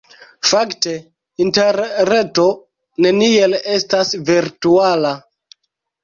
Fakte 0.51 0.91
Interreto 1.43 2.45
neniel 3.07 3.53
estas 3.75 4.13
virtuala. 4.31 5.13